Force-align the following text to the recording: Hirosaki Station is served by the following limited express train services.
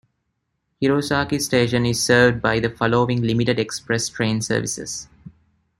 Hirosaki 0.81 1.39
Station 1.39 1.85
is 1.85 2.03
served 2.03 2.41
by 2.41 2.59
the 2.59 2.71
following 2.71 3.21
limited 3.21 3.59
express 3.59 4.09
train 4.09 4.41
services. 4.41 5.07